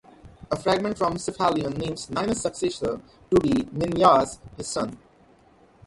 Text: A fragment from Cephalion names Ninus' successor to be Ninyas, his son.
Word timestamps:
A 0.49 0.55
fragment 0.57 0.97
from 0.97 1.17
Cephalion 1.19 1.77
names 1.77 2.09
Ninus' 2.09 2.41
successor 2.41 2.99
to 3.29 3.39
be 3.39 3.49
Ninyas, 3.65 4.39
his 4.57 4.65
son. 4.67 4.97